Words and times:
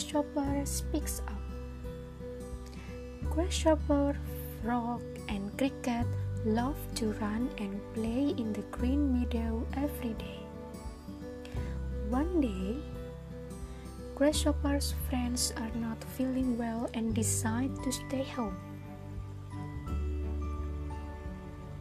Grasshopper 0.00 0.64
speaks 0.64 1.20
up. 1.28 1.36
Grasshopper, 3.28 4.16
Frog, 4.62 5.02
and 5.28 5.52
Cricket 5.58 6.06
love 6.46 6.78
to 6.94 7.12
run 7.20 7.50
and 7.58 7.78
play 7.92 8.32
in 8.32 8.54
the 8.54 8.64
green 8.72 9.12
meadow 9.12 9.66
every 9.76 10.14
day. 10.14 10.40
One 12.08 12.40
day, 12.40 12.80
Grasshopper's 14.14 14.94
friends 15.10 15.52
are 15.58 15.70
not 15.74 16.02
feeling 16.16 16.56
well 16.56 16.88
and 16.94 17.14
decide 17.14 17.70
to 17.84 17.92
stay 17.92 18.24
home. 18.24 18.56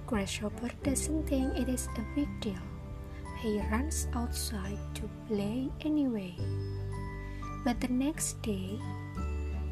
Grasshopper 0.08 0.72
doesn't 0.84 1.24
think 1.24 1.56
it 1.56 1.70
is 1.70 1.88
a 1.96 2.04
big 2.20 2.28
deal. 2.42 2.68
He 3.40 3.62
runs 3.72 4.08
outside 4.14 4.78
to 4.96 5.10
play 5.30 5.72
anyway. 5.80 6.36
But 7.64 7.82
the 7.82 7.90
next 7.90 8.42
day, 8.42 8.80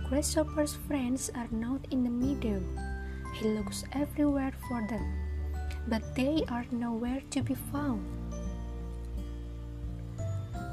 Grasshopper's 0.09 0.75
friends 0.87 1.31
are 1.35 1.47
not 1.51 1.87
in 1.91 2.03
the 2.03 2.09
meadow. 2.09 2.61
He 3.35 3.47
looks 3.49 3.83
everywhere 3.93 4.53
for 4.67 4.85
them, 4.87 5.07
but 5.87 6.15
they 6.15 6.43
are 6.49 6.65
nowhere 6.71 7.21
to 7.31 7.41
be 7.41 7.55
found. 7.71 8.03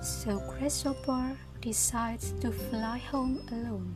So 0.03 0.43
Grasshopper 0.51 1.37
decides 1.61 2.33
to 2.41 2.51
fly 2.51 2.99
home 2.99 3.47
alone. 3.51 3.95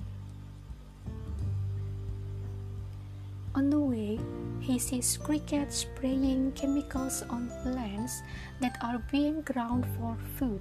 On 3.55 3.71
the 3.71 3.81
way, 3.81 4.19
he 4.61 4.79
sees 4.79 5.17
crickets 5.17 5.79
spraying 5.79 6.53
chemicals 6.53 7.23
on 7.29 7.51
plants 7.63 8.23
that 8.61 8.79
are 8.83 9.03
being 9.11 9.43
ground 9.43 9.85
for 9.99 10.17
food. 10.37 10.61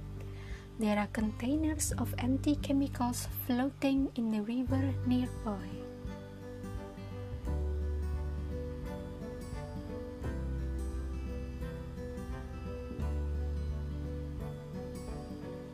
There 0.78 0.96
are 0.96 1.08
containers 1.08 1.90
of 1.98 2.14
empty 2.18 2.54
chemicals 2.54 3.26
floating 3.46 4.12
in 4.14 4.30
the 4.30 4.42
river 4.42 4.94
nearby. 5.06 5.66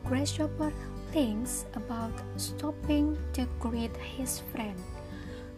Grasshopper 0.05 0.73
thinks 1.13 1.65
about 1.75 2.13
stopping 2.37 3.15
to 3.33 3.45
greet 3.59 3.95
his 3.97 4.41
friend, 4.51 4.81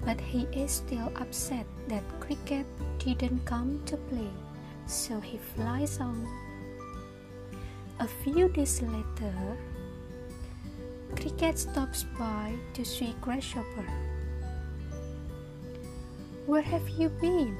but 0.03 0.19
he 0.19 0.43
is 0.51 0.71
still 0.83 1.07
upset 1.15 1.65
that 1.87 2.03
Cricket 2.19 2.65
didn't 2.99 3.45
come 3.45 3.79
to 3.85 3.95
play, 4.11 4.31
so 4.87 5.21
he 5.21 5.37
flies 5.55 6.01
on. 6.01 6.27
A 7.99 8.07
few 8.07 8.47
days 8.49 8.79
later, 8.83 9.33
Cricket 11.15 11.57
stops 11.57 12.05
by 12.19 12.53
to 12.73 12.85
see 12.85 13.15
Grasshopper. 13.21 13.89
Where 16.45 16.61
have 16.61 16.87
you 16.89 17.09
been? 17.09 17.57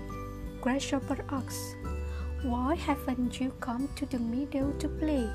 Grasshopper 0.61 1.25
asks. 1.29 1.75
Why 2.43 2.75
haven't 2.75 3.41
you 3.41 3.49
come 3.59 3.89
to 3.95 4.05
the 4.05 4.19
meadow 4.19 4.71
to 4.73 4.87
play? 4.87 5.27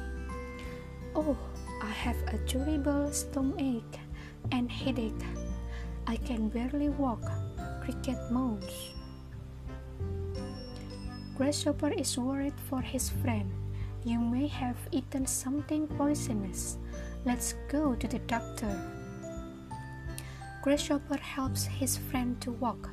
Oh, 1.16 1.36
I 1.82 1.90
have 1.90 2.22
a 2.28 2.38
terrible 2.46 3.10
stomachache 3.10 3.98
and 4.52 4.70
headache. 4.70 5.26
I 6.06 6.14
can 6.14 6.48
barely 6.48 6.90
walk, 6.90 7.26
Cricket 7.82 8.18
moans. 8.30 8.94
Grasshopper 11.36 11.90
is 11.90 12.16
worried 12.16 12.54
for 12.70 12.80
his 12.80 13.10
friend. 13.10 13.50
You 14.04 14.18
may 14.18 14.48
have 14.48 14.76
eaten 14.90 15.26
something 15.26 15.86
poisonous. 15.86 16.76
Let's 17.24 17.54
go 17.68 17.94
to 17.94 18.08
the 18.08 18.18
doctor. 18.20 18.74
Grasshopper 20.60 21.18
helps 21.18 21.64
his 21.64 21.96
friend 21.96 22.40
to 22.40 22.50
walk, 22.50 22.90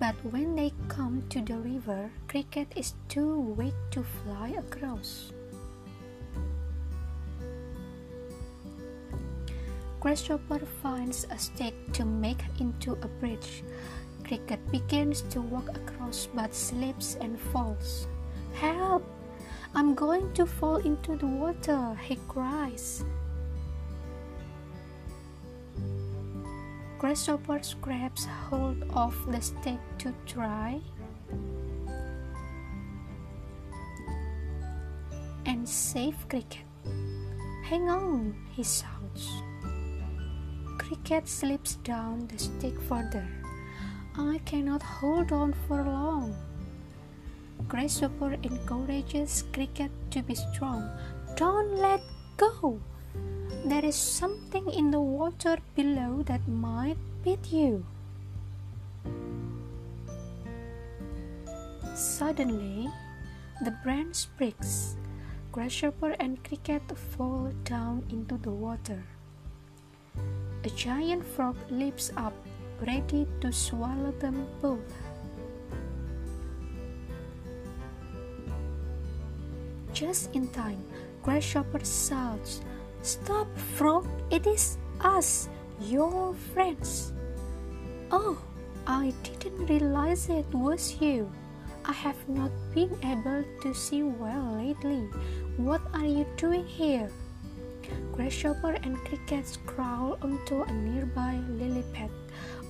but 0.00 0.16
when 0.32 0.56
they 0.56 0.72
come 0.88 1.22
to 1.30 1.40
the 1.40 1.58
river, 1.58 2.10
Cricket 2.26 2.72
is 2.74 2.94
too 3.08 3.54
weak 3.54 3.74
to 3.92 4.02
fly 4.02 4.48
across. 4.58 5.32
Grasshopper 10.00 10.60
finds 10.82 11.26
a 11.30 11.38
stick 11.38 11.74
to 11.92 12.04
make 12.04 12.42
into 12.58 12.92
a 13.02 13.08
bridge. 13.22 13.62
Cricket 14.24 14.60
begins 14.70 15.22
to 15.30 15.40
walk 15.40 15.68
across 15.70 16.28
but 16.34 16.54
slips 16.54 17.16
and 17.20 17.38
falls. 17.38 18.06
Help! 18.54 19.17
I'm 19.74 19.94
going 19.94 20.32
to 20.34 20.46
fall 20.46 20.76
into 20.76 21.16
the 21.16 21.26
water, 21.26 21.94
he 22.02 22.16
cries. 22.28 23.04
Grasshopper 26.98 27.60
grabs 27.80 28.24
hold 28.24 28.82
of 28.92 29.14
the 29.30 29.40
stick 29.40 29.78
to 29.98 30.12
try 30.26 30.80
and 35.46 35.68
save 35.68 36.16
Cricket. 36.28 36.64
Hang 37.62 37.88
on, 37.88 38.34
he 38.50 38.64
shouts. 38.64 39.30
Cricket 40.78 41.28
slips 41.28 41.76
down 41.76 42.26
the 42.26 42.38
stick 42.38 42.80
further. 42.88 43.28
I 44.16 44.40
cannot 44.44 44.82
hold 44.82 45.30
on 45.30 45.52
for 45.66 45.84
long. 45.84 46.34
Grasshopper 47.68 48.32
encourages 48.42 49.44
Cricket 49.52 49.90
to 50.10 50.22
be 50.22 50.34
strong. 50.34 50.88
Don't 51.36 51.76
let 51.76 52.00
go. 52.38 52.80
There 53.66 53.84
is 53.84 53.94
something 53.94 54.70
in 54.70 54.90
the 54.90 55.00
water 55.00 55.58
below 55.76 56.22
that 56.24 56.48
might 56.48 56.96
beat 57.22 57.52
you. 57.52 57.84
Suddenly, 61.94 62.88
the 63.62 63.72
branch 63.84 64.28
breaks. 64.38 64.96
Grasshopper 65.52 66.16
and 66.18 66.42
Cricket 66.44 66.82
fall 66.96 67.52
down 67.64 68.04
into 68.08 68.38
the 68.38 68.50
water. 68.50 69.04
A 70.64 70.70
giant 70.70 71.24
frog 71.24 71.56
leaps 71.68 72.12
up, 72.16 72.32
ready 72.86 73.26
to 73.40 73.52
swallow 73.52 74.12
them 74.20 74.46
both. 74.62 75.07
Just 79.98 80.30
in 80.32 80.46
time, 80.54 80.78
Grasshopper 81.24 81.82
shouts, 81.82 82.62
Stop, 83.02 83.48
frog! 83.74 84.06
It 84.30 84.46
is 84.46 84.78
us, 85.00 85.48
your 85.80 86.34
friends. 86.54 87.12
Oh, 88.12 88.38
I 88.86 89.12
didn't 89.24 89.66
realize 89.66 90.30
it 90.30 90.46
was 90.54 91.02
you. 91.02 91.28
I 91.84 91.90
have 91.90 92.28
not 92.28 92.52
been 92.72 92.94
able 93.02 93.42
to 93.62 93.74
see 93.74 94.04
well 94.04 94.62
lately. 94.62 95.02
What 95.56 95.82
are 95.92 96.06
you 96.06 96.24
doing 96.36 96.64
here? 96.64 97.10
Grasshopper 98.12 98.78
and 98.84 98.96
crickets 98.98 99.58
crawl 99.66 100.16
onto 100.22 100.62
a 100.62 100.72
nearby 100.72 101.42
lily 101.58 101.82
pad. 101.92 102.10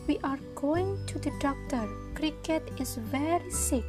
We 0.06 0.16
are 0.24 0.40
going 0.54 0.96
to 1.08 1.18
the 1.18 1.32
doctor. 1.40 1.86
Cricket 2.14 2.64
is 2.80 2.96
very 2.96 3.50
sick. 3.50 3.84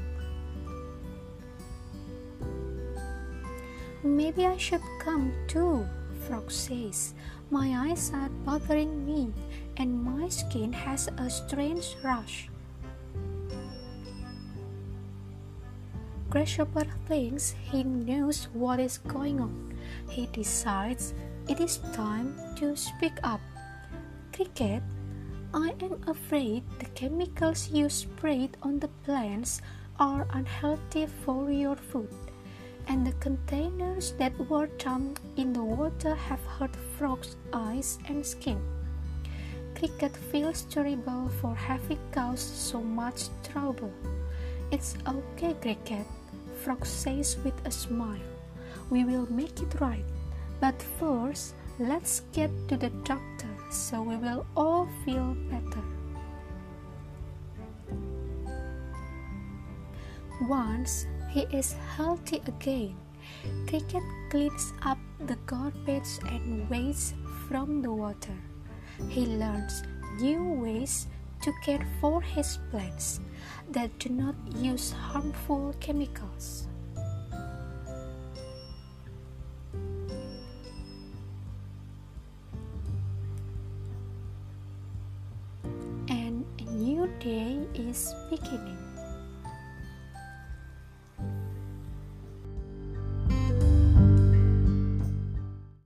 Maybe 4.04 4.46
I 4.46 4.58
should 4.58 4.82
come 5.00 5.34
too, 5.48 5.86
Frog 6.28 6.52
says. 6.52 7.14
My 7.50 7.90
eyes 7.90 8.12
are 8.14 8.30
bothering 8.46 9.06
me 9.06 9.34
and 9.78 10.04
my 10.04 10.30
skin 10.30 10.72
has 10.72 11.10
a 11.18 11.30
strange 11.30 11.96
rash. 12.04 12.50
Grasshopper 16.30 16.86
thinks 17.08 17.56
he 17.72 17.84
knows 17.84 18.48
what 18.54 18.80
is 18.80 19.00
going 19.00 19.42
on. 19.42 19.74
He 20.10 20.28
decides 20.28 21.14
it 21.48 21.60
is 21.60 21.80
time 21.94 22.38
to 22.58 22.76
speak 22.78 23.18
up. 23.24 23.42
Cricket, 24.32 24.84
I 25.54 25.74
am 25.82 25.98
afraid 26.06 26.64
the 26.78 26.86
chemicals 26.94 27.72
you 27.72 27.90
sprayed 27.90 28.56
on 28.62 28.80
the 28.80 28.90
plants 29.04 29.62
are 30.00 30.28
unhealthy 30.30 31.08
for 31.26 31.50
your 31.50 31.76
food, 31.76 32.14
and 32.90 33.06
the 33.06 33.14
containers 33.20 34.14
that 34.14 34.34
were 34.50 34.66
dumped 34.80 35.22
in 35.38 35.54
the 35.54 35.64
water 35.64 36.16
have 36.16 36.44
hurt 36.46 36.76
frogs' 36.98 37.38
eyes 37.54 38.00
and 38.08 38.26
skin. 38.26 38.60
Cricket 39.76 40.18
feels 40.18 40.64
terrible 40.64 41.30
for 41.40 41.54
having 41.54 42.00
caused 42.12 42.56
so 42.56 42.82
much 42.82 43.30
trouble. 43.44 43.94
It's 44.72 44.98
okay, 45.08 45.56
Cricket, 45.62 46.06
Frog 46.64 46.86
says 46.86 47.38
with 47.44 47.54
a 47.66 47.72
smile. 47.72 48.20
We 48.90 49.06
will 49.06 49.32
make 49.32 49.62
it 49.62 49.80
right. 49.80 50.04
But 50.60 50.82
first, 51.00 51.54
let's 51.78 52.24
get 52.34 52.50
to 52.68 52.76
the 52.76 52.90
doctor 53.06 53.48
so 53.72 54.02
we 54.02 54.18
will 54.18 54.46
all 54.58 54.90
feel 55.06 55.38
better. 55.50 55.84
Once 60.42 61.06
he 61.30 61.42
is 61.52 61.74
healthy 61.96 62.42
again, 62.48 62.96
Cricket 63.68 64.04
cleans 64.30 64.74
up 64.84 64.98
the 65.28 65.38
garbage 65.46 66.20
and 66.28 66.70
waste 66.70 67.16
from 67.48 67.82
the 67.82 67.92
water. 67.92 68.38
he 69.08 69.26
learns 69.26 69.84
new 70.20 70.44
ways 70.44 71.08
to 71.42 71.54
care 71.64 71.86
for 72.02 72.22
his 72.22 72.60
plants 72.70 73.22
that 73.72 73.98
do 73.98 74.10
not 74.10 74.36
use 74.58 74.92
harmful 74.92 75.74
chemicals. 75.80 76.68
And 86.10 86.44
a 86.60 86.64
new 86.64 87.08
day 87.20 87.66
is 87.74 88.14
beginning. 88.30 88.89